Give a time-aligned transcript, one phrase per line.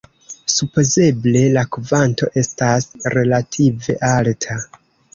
[0.53, 4.63] Supozeble la kvanto estas relative alta.